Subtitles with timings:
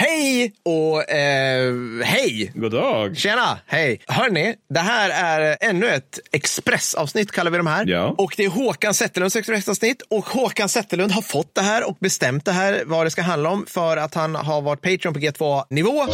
[0.00, 2.52] Hej och eh, hej!
[2.54, 3.16] God dag.
[3.16, 4.00] Tjena, hej!
[4.06, 7.86] Hörni, det här är ännu ett expressavsnitt kallar vi de här.
[7.86, 8.14] Ja.
[8.18, 10.02] Och det är Håkan Zetterlunds expressavsnitt.
[10.10, 13.50] Och Håkan Zetterlund har fått det här och bestämt det här, vad det ska handla
[13.50, 16.06] om, för att han har varit Patreon på G2-nivå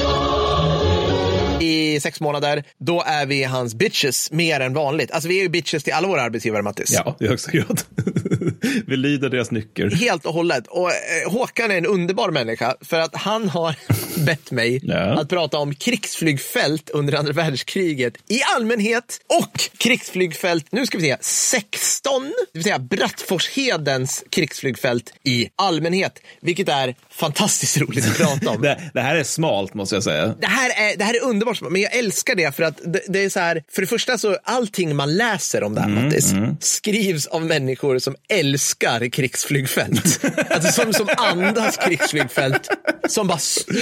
[1.61, 2.65] i sex månader.
[2.79, 5.11] Då är vi hans bitches mer än vanligt.
[5.11, 6.93] Alltså vi är ju bitches till alla våra arbetsgivare, Mattis.
[6.93, 7.81] Ja, i högsta grad.
[8.87, 9.91] Vi lyder deras nycker.
[9.91, 10.67] Helt och hållet.
[10.67, 13.75] Och eh, Håkan är en underbar människa för att han har
[14.27, 15.21] bett mig Ja.
[15.21, 21.17] att prata om krigsflygfält under andra världskriget i allmänhet och krigsflygfält, nu ska vi se,
[21.21, 28.63] 16, det vill säga Brattforshedens krigsflygfält i allmänhet, vilket är fantastiskt roligt att prata om.
[28.65, 30.27] Det, det här är smalt måste jag säga.
[30.41, 33.25] Det här, är, det här är underbart, men jag älskar det för att det, det
[33.25, 37.27] är så här, för det första så allting man läser om det här Mattis, skrivs
[37.27, 40.21] av människor som älskar krigsflygfält.
[40.51, 42.69] alltså som, som andas krigsflygfält,
[43.09, 43.39] som bara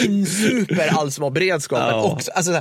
[0.07, 1.89] insuper all som har beredskapen.
[1.89, 2.03] Ja.
[2.13, 2.31] också.
[2.31, 2.53] Alltså,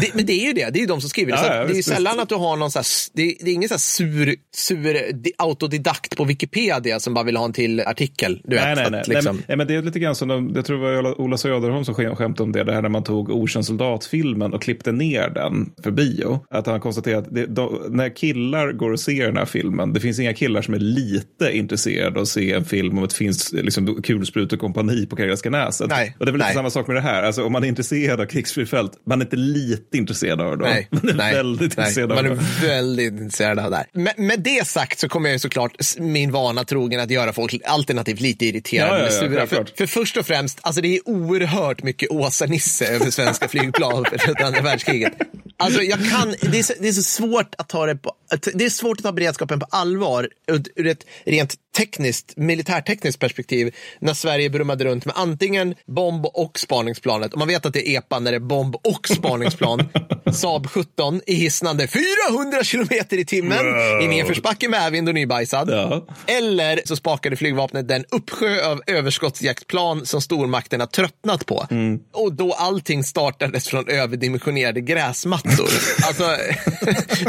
[0.00, 1.38] det, men det är ju det, det är ju de som skriver det.
[1.38, 2.22] Ja, Så att ja, det är ju sällan visst.
[2.22, 5.12] att du har någon så här, det, är- det är ingen så här sur, sur
[5.12, 8.40] di- autodidakt på Wikipedia som bara vill ha en till artikel.
[8.44, 9.02] Du vet, Nej, nej, att nej.
[9.06, 11.20] Liksom, nej, men, nej, men det är lite grann som, de, jag tror det var
[11.20, 14.62] Ola Söderholm som skäm- skämtade om det, det här när man tog Okänd soldat-filmen och
[14.62, 16.44] klippte ner den för bio.
[16.50, 20.00] Att han konstaterade att det, de, när killar går och ser den här filmen, det
[20.00, 23.52] finns inga killar som är lite intresserade av att se en film om ett finns
[23.52, 25.88] liksom, kulsprut och kompani på Karelska näset.
[25.88, 26.54] Nej, och det är väl lite nej.
[26.54, 27.22] samma sak med det här.
[27.22, 30.64] Alltså, om man är intresserad av krigsflygfält, man är inte lite intresserad av det.
[30.64, 30.70] då.
[30.70, 32.66] Nej, man är nej, väldigt nej, intresserad man av är det.
[32.68, 33.86] väldigt intresserad av det här.
[33.92, 38.20] Med, med det sagt så kommer jag såklart min vana trogen att göra folk alternativt
[38.20, 39.46] lite irriterade Ja, ja, ja, sura.
[39.46, 44.04] För, för först och främst, alltså det är oerhört mycket Åsa-Nisse över svenska flygplan
[44.46, 45.12] under andra världskriget.
[45.56, 48.12] Alltså jag kan, det är, så, det är så svårt att ta det på,
[48.54, 50.28] det är svårt att ta beredskapen på allvar
[50.76, 57.32] ur, ett rent tekniskt, militärtekniskt perspektiv när Sverige brummade runt med antingen bomb och spaningsplanet.
[57.32, 59.88] Och man vet att det är EPA när det är bomb och spaningsplan.
[60.32, 63.58] Saab 17 i hisnande 400 kilometer i timmen
[64.02, 65.70] i nedförsbacke med vind och nybajsad.
[65.70, 66.06] Ja.
[66.26, 71.66] Eller så spakade flygvapnet den uppsjö av överskottsjaktplan som stormakterna tröttnat på.
[72.12, 75.68] Och då allting startades från överdimensionerade gräsmattor.
[76.06, 76.24] alltså,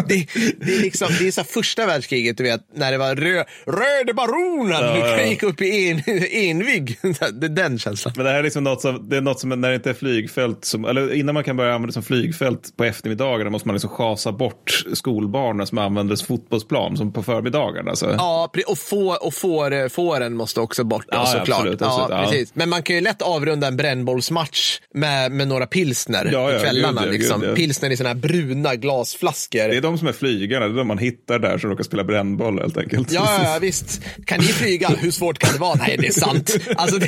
[0.07, 0.27] det,
[0.59, 4.99] det liksom, det är så första världskriget, du vet, när det var rö, röde baronen,
[4.99, 5.25] Ja, ja.
[5.25, 6.99] gick upp i en, envig.
[7.33, 8.13] Det är den känslan.
[8.17, 9.93] Men det här är liksom något som, det är något som när det inte är
[9.93, 13.75] flygfält, som, eller innan man kan börja använda det som flygfält på eftermiddagarna måste man
[13.75, 17.95] liksom schasa bort skolbarnen som använder fotbollsplan som på förmiddagarna.
[17.95, 18.05] Så.
[18.17, 21.59] Ja, och, få, och får, fåren måste också bort Ja, ja, såklart.
[21.59, 22.51] absolut, absolut, ja, precis.
[22.55, 26.63] Men man kan ju lätt avrunda en brännbollsmatch med, med några pilsner Ja, ja, på
[26.63, 27.03] kvällarna.
[27.03, 27.41] gud, liksom.
[27.41, 27.55] gud, ja.
[27.55, 29.67] Pilsner i såna här bruna glasflaskor.
[29.67, 32.77] Det är de som är flygarna, de man hittar där som råkar spela brännboll helt
[32.77, 33.11] enkelt.
[33.11, 34.01] Ja, ja, visst.
[34.25, 34.87] Kan ni flyga?
[34.87, 35.75] Hur svårt kan det vara?
[35.75, 36.57] Nej, det är sant.
[36.75, 37.07] Alltså, det...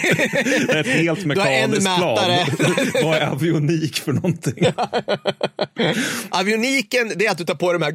[0.67, 2.19] Det är ett helt mekaniskt plan.
[3.03, 4.65] Vad är avionik för någonting?
[6.29, 7.91] Avioniken, det är att du tar på de här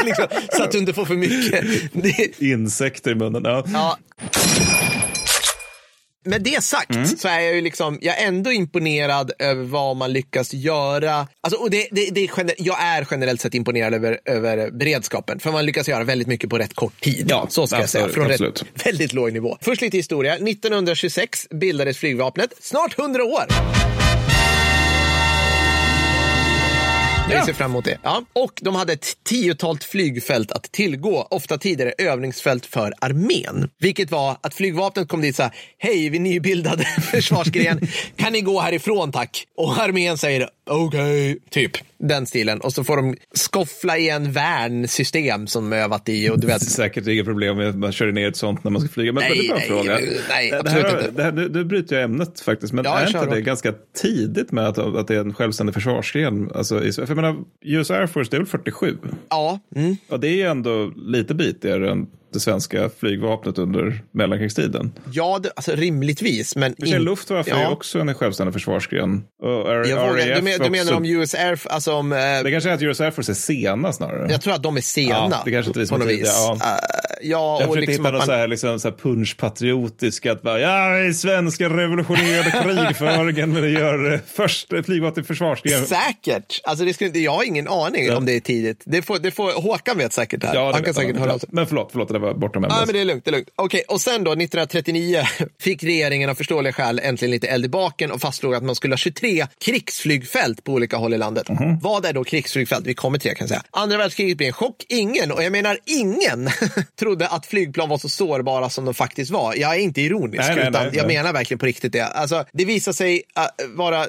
[0.00, 0.26] är liksom,
[0.56, 1.64] så att du inte får för mycket.
[2.42, 3.42] Insekter i munnen.
[3.44, 3.64] Ja.
[3.72, 3.98] Ja.
[6.24, 7.06] Med det sagt Mm.
[7.06, 11.28] så är jag ju liksom, jag är ändå imponerad över vad man lyckas göra.
[11.40, 15.40] Alltså, och det, det, det är gener- jag är generellt sett imponerad över, över beredskapen,
[15.40, 17.26] för man lyckas göra väldigt mycket på rätt kort tid.
[17.30, 18.62] Ja, så ska jag säga, absolut, från absolut.
[18.62, 19.58] rätt, väldigt låg nivå.
[19.60, 20.34] Först lite historia.
[20.34, 23.44] 1926 bildades flygvapnet, snart 100 år.
[27.30, 27.98] Jag ser fram emot det.
[28.02, 28.22] Ja.
[28.32, 33.70] Och de hade ett tiotal flygfält att tillgå, ofta tidigare övningsfält för armén.
[33.78, 37.80] Vilket var att flygvapnet kom dit och sa, hej, vi nybildade försvarsgren,
[38.16, 39.44] kan ni gå härifrån tack?
[39.56, 41.72] Och armén säger, okej, typ.
[41.98, 42.60] Den stilen.
[42.60, 46.30] Och så får de skoffla i en värnsystem som övat i.
[46.30, 48.80] Och du vet, Säkert inga problem med att man kör ner ett sånt när man
[48.80, 49.12] ska flyga.
[49.12, 49.98] Men Nej, väldigt bra nej, fråga.
[50.28, 51.10] nej, det här, inte.
[51.10, 54.52] Det här, nu, nu bryter jag ämnet faktiskt, men Ja, är inte det ganska tidigt
[54.52, 56.50] med att, att det är en självständig försvarsgren?
[56.54, 58.96] Alltså, för jag menar, US Air Force, det är väl 47?
[59.28, 59.96] ja, mm.
[60.08, 64.92] Och det är ju ändå lite bitigare än det svenska flygvapnet under mellankrigstiden.
[65.12, 66.56] ja det, alltså rimligtvis.
[66.56, 69.22] Men För in- Luftwaffe är ju också en självständig försvarsgren.
[69.42, 72.50] Och R- jag vågar, du, men, du menar om US Air, alltså om, eh, Det
[72.50, 74.30] kanske är att US Air Force är sena snarare.
[74.30, 75.08] jag tror att de är sena.
[75.30, 76.22] Ja, det kanske inte är som vis.
[76.24, 76.52] ja.
[76.62, 76.68] Eh,
[77.22, 80.60] ja, Jag försökte liksom hitta något man- så här, liksom, så här punschpatriotiskt, att bara,
[80.60, 85.84] ja, vi svenskar revolutionerade krigföringen, men det gör eh, först flygvapnet försvarsgren.
[85.86, 86.60] Säkert.
[86.64, 88.82] Alltså det skulle, jag har ingen aning om det är tidigt.
[88.86, 90.54] Det får, det får, Håkan vet säkert det här.
[90.54, 91.48] Ja, det han kan säkert höra av sig.
[91.52, 93.24] Men förlåt, förlåt, eller var bortom Ja, men det är lugnt.
[93.24, 93.48] Det är lugnt.
[93.56, 95.22] Okej, och sen då 1939
[95.60, 98.92] fick regeringen av förståeliga skäl äntligen lite eld i baken och fastslog att man skulle
[98.92, 101.48] ha 23 krigsflygfält på olika håll i landet.
[101.48, 101.78] Mhm.
[101.78, 102.86] Vad är då krigsflygfält?
[102.86, 103.62] Vi kommer till det kan jag säga.
[103.70, 104.84] Andra världskriget blev en chock.
[104.88, 106.50] Ingen, och jag menar ingen,
[106.98, 109.54] trodde att flygplan var så sårbara som de faktiskt var.
[109.54, 111.16] Jag är inte ironisk, Nej, nej, utan nej, jag nej.
[111.16, 112.06] menar verkligen på riktigt det.
[112.06, 114.06] Alltså, det visar sig äh, vara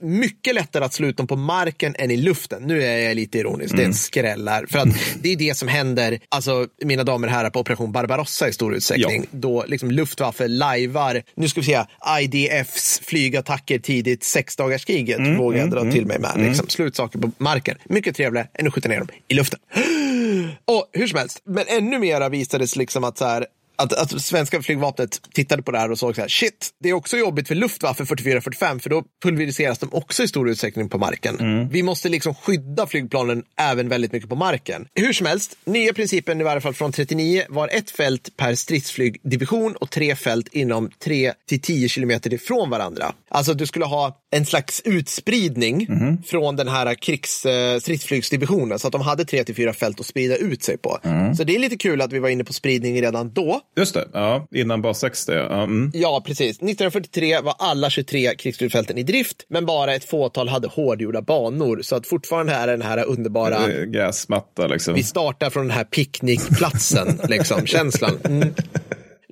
[0.00, 2.62] mycket lättare att slå ut dem på marken än i luften.
[2.62, 4.66] Nu är jag lite ironisk, det är en skräll här.
[4.66, 4.88] För att
[5.22, 8.74] det är det som händer, alltså, mina damer och herrar, på Operation Barbarossa i stor
[8.74, 9.26] utsträckning.
[9.30, 11.84] Då liksom Luftwaffe lajvar, nu ska vi se,
[12.20, 16.32] IDFs flygattacker tidigt sexdagarskriget vågar jag dra till mig med.
[16.36, 17.78] Liksom, slå ut saker på marken.
[17.84, 19.60] Mycket trevligare än att skjuta ner dem i luften.
[20.64, 23.46] Och hur som helst, men ännu mera visades liksom att så här,
[23.78, 26.92] att, att svenska flygvapnet tittade på det här och såg så här, shit, det är
[26.92, 31.68] också jobbigt för Luftwaffe 44-45 för då pulveriseras de också i stor utsträckning på marken.
[31.70, 34.86] Vi måste liksom skydda flygplanen även väldigt mycket på marken.
[34.94, 39.76] Hur som helst, nya principen i varje fall från 39 var ett fält per stridsflygdivision
[39.76, 43.12] och tre fält inom 3 till 10 kilometer ifrån varandra.
[43.28, 45.86] Alltså du skulle ha en slags utspridning
[46.26, 50.06] från den här krigs eh, stridsflygsdivisionen så att de hade tre till fyra fält att
[50.06, 50.98] sprida ut sig på.
[51.36, 53.60] Så det är lite kul att vi var inne på spridning redan då.
[53.76, 55.32] Just det, ja, innan bas 60.
[55.32, 55.90] Ja, mm.
[55.94, 56.56] Ja, precis.
[56.56, 61.80] 1943 var alla 23 krigsflygfälten i drift, men bara ett fåtal hade hårdgjorda banor.
[61.82, 64.94] Så att fortfarande är den här underbara, Gasmatta liksom.
[64.94, 68.18] vi startar från den här picknickplatsen, liksom, känslan.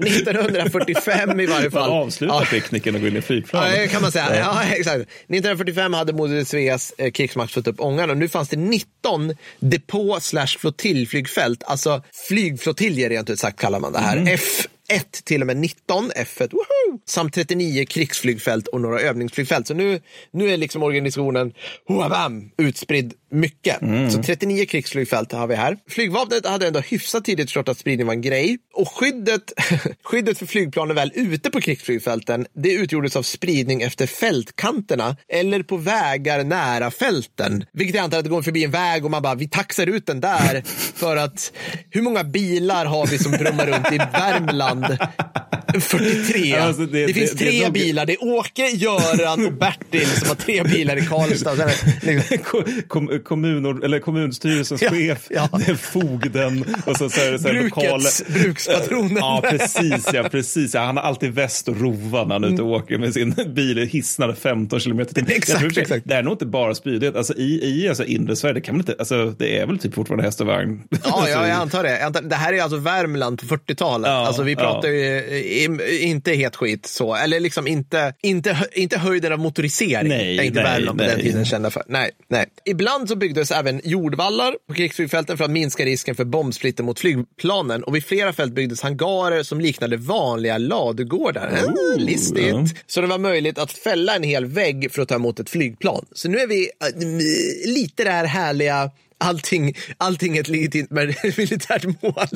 [0.02, 0.12] Mm.
[0.12, 1.90] 1945 i varje fall.
[1.90, 2.46] avsluta Ja.
[2.50, 3.70] picknicken och gå in i flygplan.
[3.76, 4.38] Ja, kan man säga.
[4.38, 4.96] Ja, exakt.
[4.96, 10.20] 1945 hade Moder Sveas eh, krigsmakt fått upp ångan och nu fanns det 19 depå
[10.20, 14.24] slash flottiljflygfält, alltså flygflottiljer rent ut sagt kallar man det här.
[14.28, 16.98] F 1 till och med 19, F1, woho!
[17.06, 19.66] samt 39 krigsflygfält och några övningsflygfält.
[19.66, 20.00] Så nu,
[20.32, 21.52] nu är liksom organisationen
[21.88, 23.78] huabam, utspridd mycket.
[24.12, 25.76] Så 39 krigsflygfält har vi här.
[25.88, 28.58] Flygvapnet hade ändå hyfsat tidigt förstått att spridning var en grej.
[28.74, 29.52] Och skyddet,
[30.04, 35.76] skyddet för flygplanen väl ute på krigsflygfälten, det utgjordes av spridning efter fältkanterna eller på
[35.76, 37.64] vägar nära fälten.
[37.72, 40.06] Vilket jag antar att det går förbi en väg och man bara, vi taxar ut
[40.06, 40.62] den där
[40.94, 41.52] för att
[41.90, 44.98] hur många bilar har vi som brummar runt i Värmland?
[45.80, 46.52] 43.
[46.56, 48.06] Alltså, det, det- finns det- tre nog- bilar.
[48.06, 51.56] Det är Åke, Göran och Bertil som har tre bilar i Karlstad.
[52.88, 55.48] Kom, kommun, eller kommunstyrelsens Ja, chef, ja.
[55.78, 58.08] fogden och så, så det så här Brukets- lokala...
[58.28, 59.16] brukspatronen.
[59.16, 60.08] Ja, precis.
[60.12, 60.80] Ja, precis ja.
[60.84, 63.78] Han har alltid väst och rova när han är ute och åker med sin bil
[63.78, 65.24] hisnande 15 kilometer till.
[65.32, 66.02] Exakt, tror- exakt.
[66.08, 67.16] Det är nog inte bara spydighet.
[67.16, 69.94] Alltså, I i alltså, inre Sverige, det, kan man inte, alltså, det är väl typ
[69.94, 70.82] fortfarande häst och vagn.
[71.04, 72.20] Ja, ja, jag antar det.
[72.28, 74.08] Det här är alltså Värmland på 40-talet.
[74.08, 75.65] Ja, alltså, vi pratar ju
[76.00, 77.14] inte het skit så.
[77.14, 80.08] Eller liksom inte, inte, inte höjden av motorisering.
[80.08, 81.24] Nej, inte nej, Värmland på den nej.
[81.24, 81.82] tiden kända för.
[81.86, 82.46] Nej, nej.
[82.64, 87.82] Ibland så byggdes även jordvallar på krigsflygfälten för att minska risken för bombsplitter mot flygplanen.
[87.82, 91.58] Och vid flera fält byggdes hangarer som liknade vanliga ladugårdar.
[91.66, 92.46] Ah, listigt.
[92.46, 92.66] ja.
[92.86, 96.06] Så det var möjligt att fälla en hel vägg för att ta emot ett flygplan.
[96.12, 100.90] Så nu är vi äh, lite det här härliga Allting, allting är ett legitimt
[101.36, 102.26] militärt mål.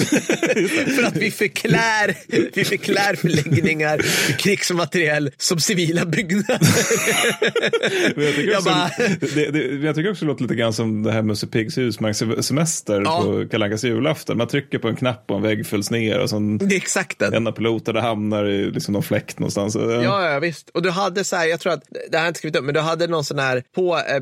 [0.97, 2.17] för att vi förklär,
[2.55, 3.99] vi förklär förläggningar,
[4.38, 6.59] krigsmateriel som civila byggnader.
[8.17, 8.91] Jag tycker, Jag också, bara-
[9.35, 13.00] det, det, jag tycker också det låter lite grann som det här Musse Piggs husvagnssemester
[13.05, 13.23] Ja.
[13.23, 14.37] på Kalle julafton.
[14.37, 17.19] Man trycker på en knapp och en vägg fylls ner och så Det är exakt
[17.19, 17.35] den.
[17.35, 19.75] en av piloterna hamnar i liksom någon fläkt någonstans.
[19.75, 20.69] Ja, ja, visst.
[20.75, 22.65] Och du hade så här, jag tror att, det här har jag inte skrivit upp,
[22.65, 24.21] men du hade någon sån här, på eh,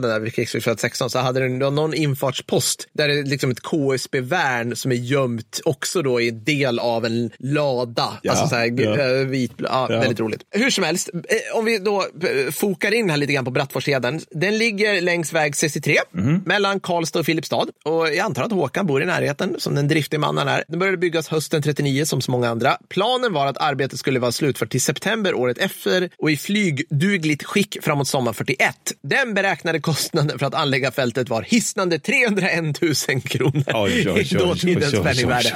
[0.00, 4.76] där vid krigsflygfält 16, så hade du någon infartspost där det är liksom ett KSB-värn
[4.76, 8.18] som är gömt också då i en del av en lada.
[8.22, 8.98] Ja, alltså så här, ja.
[9.20, 9.98] eh, vit, ja, Ja.
[9.98, 10.40] väldigt roligt.
[10.50, 14.20] Hur som helst, eh, om vi då eh, fokar in här lite grann på Brattforsheden.
[14.30, 16.42] Den ligger längs väg 63 Mhm.
[16.46, 17.66] mellan Karlstad och Filipstad.
[17.84, 20.64] Och jag antar att Håkan bor i närheten som den driftige mannen är.
[20.68, 22.78] Den började byggas hösten 39 som så många andra.
[22.88, 27.76] Planen var att arbetet skulle vara slutfört till september året efter och i flygdugligt skick
[27.82, 28.74] framåt sommar 41.
[29.02, 34.20] Den beräknade kostnaden för att anlägga fältet var hisnande 301 000 kronor Oj, oj, oj,
[34.20, 35.54] i dåtidens penningvärde.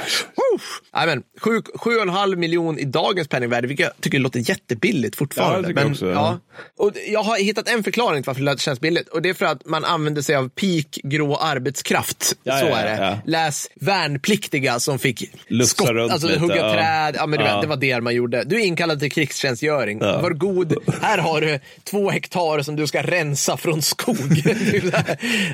[0.53, 0.81] Oj, Uff.
[0.93, 5.15] Jajamän, sju- sju och en halv miljon i dagens penningvärde, vilket jag tycker låter jättebilligt
[5.15, 5.67] fortfarande.
[5.69, 6.13] Ja, Men, också, ja.
[6.13, 6.39] ja.
[6.77, 9.45] Och jag har hittat en förklaring till varför det känns billigt och det är för
[9.45, 12.35] att man använder sig av peak grå arbetskraft.
[12.43, 13.21] Ja, Så är det.
[13.25, 17.15] Läs värnpliktiga som fick Lufsa skott, alltså lite, hugga träd.
[17.17, 18.43] Ja, men du vet, det var det man gjorde.
[18.43, 19.99] Du är inkallad till krigstjänstgöring.
[19.99, 24.15] Var god, här har du två hektar som du ska rensa från skog.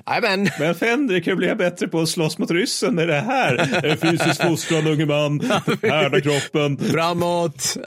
[0.08, 0.50] Jajamän.
[0.60, 3.86] Men, Men hur blir jag bättre på att slåss mot ryssen med det här?
[3.86, 5.39] En fysiskt fostrad unge man,
[5.81, 6.77] härda kroppen.
[6.77, 7.77] framåt.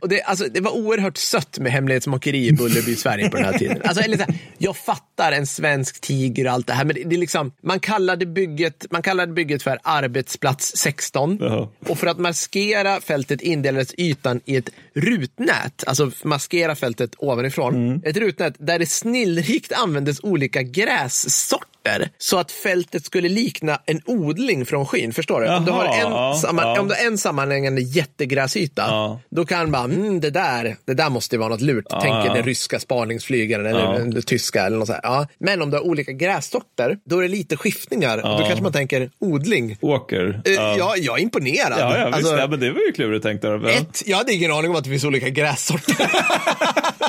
[0.00, 3.58] Och det, alltså, det var oerhört sött med hemlighetsmakeri i Bullerby, Sverige på den här
[3.58, 3.82] tiden.
[3.84, 7.04] Alltså, eller så här, jag fattar en svensk tiger och allt det här, men det,
[7.04, 11.38] det är liksom, man, kallade bygget, man kallade bygget för arbetsplats 16.
[11.40, 11.68] Jaha.
[11.88, 18.02] Och för att maskera fältet indelades ytan i ett rutnät, alltså maskera fältet ovanifrån.
[18.04, 21.69] Ett rutnät där det snillrikt användes olika grässorter
[22.18, 25.12] så att fältet skulle likna en odling från skyn.
[25.12, 25.48] Förstår du?
[25.48, 26.80] om, du har Jaha, en, samman, ja.
[26.80, 29.20] om du har en sammanhängande jättegräsyta, Ja.
[29.30, 31.88] då kan man, mm, det, där, det där måste vara något lurt.
[31.88, 32.34] Tänker ja.
[32.34, 33.92] den ryska spaningsflygaren eller Ja.
[33.92, 34.66] den tyska.
[34.66, 35.00] Eller något så här.
[35.04, 35.26] Ja.
[35.38, 38.18] Men om du har olika grässorter, då är det lite skiftningar.
[38.18, 39.76] Och då kanske man tänker odling.
[39.80, 40.42] Åker.
[40.44, 41.78] Eh, Ja, jag är imponerad.
[41.78, 42.16] Ja, ja, visst.
[42.16, 43.42] Alltså, ja, men det var ju klurigt tänkt.
[43.42, 43.60] Där.
[43.64, 43.70] Ja.
[43.70, 45.96] ett, jag hade ingen aning om att det finns olika grässorter.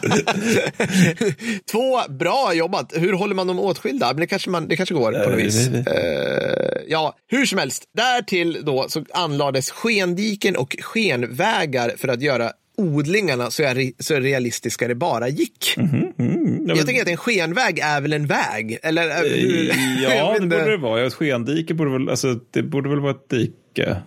[1.71, 2.93] Två, bra jobbat.
[2.95, 4.07] Hur håller man dem åtskilda?
[4.07, 5.67] Men det kanske, man, det kanske går på något vis.
[5.67, 7.83] det- Eh, ja, hur som helst.
[7.97, 14.87] Därtill då så anlades skendiken och skenvägar för att göra odlingarna så, jag, så realistiska
[14.87, 15.73] det bara gick.
[15.77, 15.83] Ja,
[16.15, 18.77] men- Jag tänker att en skenväg är väl en väg?
[18.83, 21.05] Eller, eh, jag Ja, det borde det vara.
[21.05, 23.53] Ett skendike borde väl, alltså, det borde väl vara ett dike.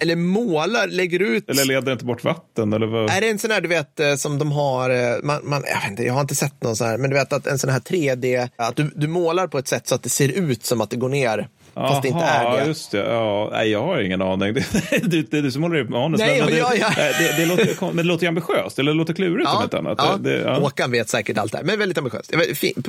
[0.01, 2.73] Eller målar, lägger ut Eller leder inte bort vatten?
[2.73, 3.11] Eller vad?
[3.11, 5.81] Är det en sån här du vet eh, som de har, eh, man, man, jag,
[5.81, 7.71] vet inte, jag har inte sett någon sån här, men du vet att en sån
[7.71, 10.81] här 3D, att du, du målar på ett sätt så att det ser ut som
[10.81, 12.67] att det går ner, fast det inte är det.
[12.67, 12.99] just det.
[12.99, 14.55] Ja, nej, jag har ingen aning.
[15.03, 16.21] Det, är du som håller i manus.
[16.21, 16.91] Nej, men, det, ja.
[17.19, 19.75] Det, det, låter, men det låter ju ambitiöst, eller det låter klurigt om Ja, ett
[19.75, 19.95] annat.
[19.99, 20.17] ja.
[20.21, 20.55] Det, ja.
[20.59, 22.33] Håkan vet säkert allt det här, men väldigt ambitiöst.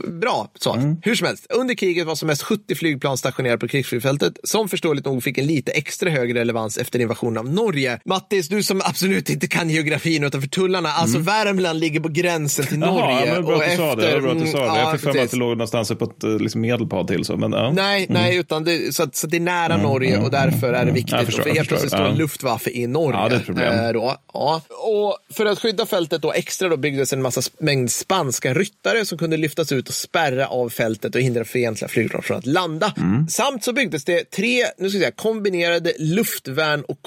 [0.07, 0.77] Bra svar.
[0.77, 0.97] Mm.
[1.01, 5.05] Hur som helst, under kriget var som mest 70 flygplan stationerade på krigsflygfältet, som förståeligt
[5.05, 7.99] nog fick en lite extra hög relevans efter invasionen av Norge.
[8.05, 12.75] Mattis, du som absolut inte kan geografin utanför tullarna, alltså Värmland ligger på gränsen till
[12.75, 12.89] Mm.
[12.89, 13.25] Jaha, Norge.
[13.27, 14.21] ja, men bra och att du sa det.
[14.21, 14.63] Bra att du sa det.
[14.65, 17.07] mm, Jag ja, fick för mig att det låg någonstans på ett eh, liksom, medelpad
[17.07, 17.25] till.
[17.25, 17.71] Så, men, ja.
[17.71, 20.85] Nej, nej utan det, så, att, så att det är nära Norge och därför är
[20.85, 21.11] det viktigt.
[21.13, 22.15] Jag förstår, för helt plötsligt står.
[22.15, 23.19] Luftwaffe i Norge.
[23.19, 23.85] Ja, det är ett problem.
[23.85, 24.17] eh, Då.
[24.33, 24.61] Ja.
[24.69, 29.17] Och för att skydda fältet då extra då byggdes en massa mängd spanska ryttare som
[29.17, 32.93] kunde lyftas ut och spärra av fältet och hindra fientliga flygplan från att landa.
[32.97, 33.27] Mm.
[33.27, 36.97] Samt så byggdes det tre nu ska jag säga, kombinerade luftvärn och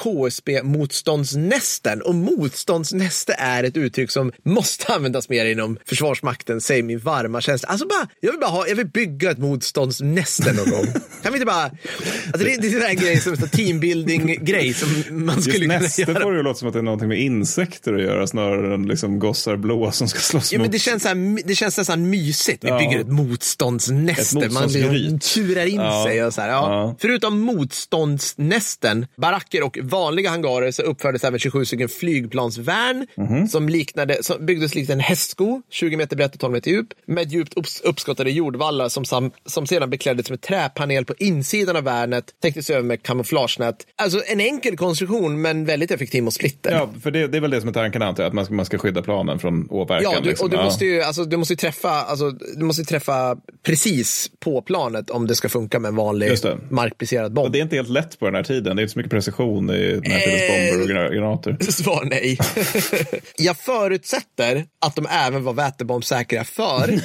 [0.98, 2.02] KSB-motståndsnästen.
[2.02, 7.68] Och motståndsnäste är ett uttryck som måste användas mer inom Försvarsmakten, säger min varma känsla.
[7.68, 10.86] Alltså bara, jag vill bara ha, jag vill bygga ett motståndsnäste någon gång.
[11.22, 14.88] Kan vi inte bara, alltså det, det är en sån här grej som teambuilding-grej som
[15.26, 16.20] man skulle Just kunna näste göra.
[16.20, 18.86] får det ju låta som att det är någonting med insekter att göra snarare än
[18.86, 20.72] liksom gossar blåa som ska slåss Ja, men mot.
[20.72, 22.64] det, känns så här, det känns nästan mysigt.
[22.64, 22.78] Vi Ja.
[22.78, 24.38] bygger ett motståndsnäste.
[24.38, 26.04] Ett Man liksom turar in Ja.
[26.08, 26.24] sig.
[26.24, 26.96] Och så här, ja.
[27.00, 33.48] Förutom motståndsnästen, baracker och vanliga hangarer så uppfördes även 27 stycken flygplansvärn Mhm.
[33.48, 37.32] som, liknade, som byggdes likt en hästsko, 20 meter brett och 12 meter djup, med
[37.32, 42.70] djupt upps, uppskottade jordvallar som, som sedan bekläddes med träpanel på insidan av värnet, täcktes
[42.70, 43.76] över med kamouflagenät.
[43.96, 46.70] Alltså en enkel konstruktion men väldigt effektiv mot splitter.
[46.72, 48.54] Ja, för det, det är väl det som är tanken antar jag, att man ska,
[48.54, 50.12] man ska skydda planen från åverkan.
[50.14, 50.44] Ja, du, liksom.
[50.44, 50.64] och du Ja.
[50.64, 55.34] måste ju alltså, du måste träffa, alltså, du måste träffa precis på planet om det
[55.34, 56.32] ska funka med en vanlig
[56.70, 57.46] markbaserad bomb.
[57.46, 58.76] Och det är inte helt lätt på den här tiden.
[58.76, 61.56] Det är inte så mycket precision i den här tidens Eh, bomber och gra- granater.
[61.70, 62.38] Svar nej.
[63.38, 67.00] Jag förutsätter att de även var vätebombsäkra för,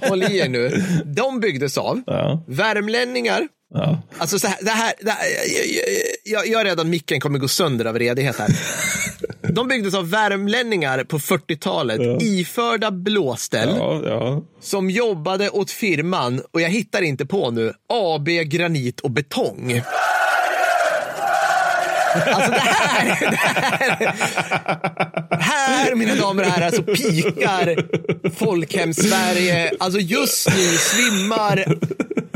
[0.08, 2.44] håll i er nu, de byggdes av Ja.
[2.48, 3.98] värmlänningar Ja.
[4.18, 5.26] Alltså så här, det här, det här
[6.24, 8.48] jag, jag, är att micken kommer gå sönder av redighet här.
[9.52, 13.74] De byggdes av värmlänningar på 40-talet, iförda blåställ.
[13.78, 14.42] Ja, ja.
[14.60, 19.82] som jobbade åt firman, och jag hittar inte på nu, AB Granit och Betong.
[22.26, 23.36] Alltså det här, det
[25.36, 27.76] här, här mina damer och herrar så pikar
[28.30, 29.72] folkhem-Sverige.
[29.78, 31.64] Alltså just nu svimmar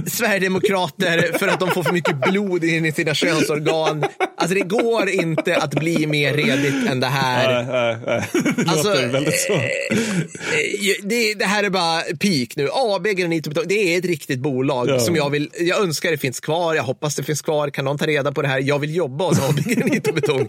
[0.09, 4.05] Sverigedemokrater för att de får för mycket blod in i sina könsorgan.
[4.37, 7.63] Alltså det går inte att bli mer redigt än det här.
[7.65, 8.53] Nej, nej, nej.
[8.57, 9.53] Det Alltså, låter väldigt så.
[9.53, 9.61] eh,
[11.03, 12.69] det, det här är bara peak nu.
[12.73, 15.01] AB Granit och Betong, det är ett riktigt bolag Ja.
[15.01, 17.99] som jag vill, jag önskar det finns kvar, jag hoppas det finns kvar, kan någon
[17.99, 18.61] ta reda på det här?
[18.61, 20.49] Jag vill jobba hos AB Granit och Betong.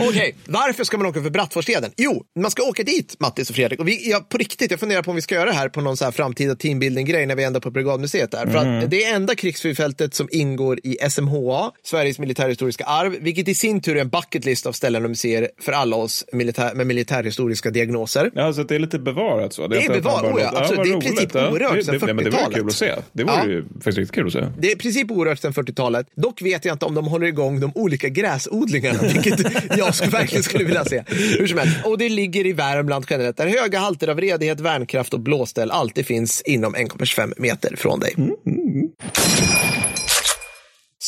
[0.00, 1.90] Okej, varför ska man åka för Brattforsleden?
[1.96, 3.80] Jo, man ska åka dit, Mattis och Fredrik.
[3.80, 5.80] Och vi, jag, på riktigt, jag funderar på om vi ska göra det här på
[5.80, 8.46] någon så här framtida teambuilding-grej när vi ändå är på Brigadmuseet där.
[8.46, 8.84] För Mm.
[8.84, 13.80] att det är enda krigsflygfältet som ingår i SMHA, Sveriges militärhistoriska arv, vilket i sin
[13.80, 17.70] tur är en bucket list av ställen och museer för alla oss militär, med militärhistoriska
[17.70, 18.30] diagnoser.
[18.34, 19.66] Ja, så det är lite bevarat så.
[19.68, 20.78] Det är man bevarat, oh ja, absolut.
[20.78, 22.56] vad Det är i princip Ja, orört sedan det- ja, men Det vore 40-talet.
[22.58, 22.92] kul att se.
[23.12, 23.46] Det vore Ja.
[23.46, 24.44] ju faktiskt riktigt kul att se.
[24.58, 26.06] Det är i princip orört sedan 40-talet.
[26.16, 30.42] Dock vet jag inte om de håller igång de olika gräsodlingarna, vilket jag skulle, verkligen
[30.42, 31.02] skulle vilja se.
[31.38, 31.76] Hur som helst.
[31.84, 36.06] Och det ligger i Värmland generellt, där höga halter av redighet, värnkraft och blåställ alltid
[36.06, 38.14] finns inom 1,25 meter från dig.
[38.16, 38.88] Mm, mm, mm.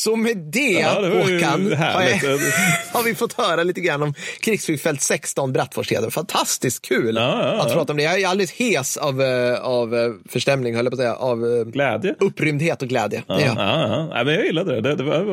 [0.06, 2.18] Så med det, Ja, det Håkan, har, jag,
[2.92, 6.10] har vi fått höra lite grann om krigsflygfält 16 Brattforsheden.
[6.10, 7.62] Fantastiskt kul Ja, ja, ja.
[7.66, 8.02] att prata om det.
[8.02, 11.44] Jag är alldeles hes av, eh, av eh, förstämning, höll jag på att säga, av
[11.46, 12.14] eh, Glädje.
[12.20, 13.22] upprymdhet och glädje.
[13.26, 14.25] Ja, ja, ja.
[14.25, 14.80] Men jag gillade det.
[14.80, 15.25] det, det var,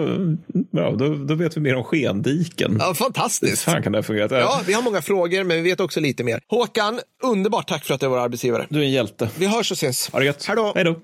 [0.71, 2.77] bra, då, då vet vi mer om skendiken.
[2.79, 3.63] Ja, fantastiskt.
[3.63, 4.31] fan kan det ha fungerat?
[4.31, 6.39] Ja, vi har många frågor, men vi vet också lite mer.
[6.49, 8.67] Håkan, underbart tack för att du är vår arbetsgivare.
[8.69, 9.29] Du är en hjälte.
[9.37, 10.09] Vi hörs och ses.
[10.09, 10.45] Ha det gött.
[10.75, 10.97] Hej då.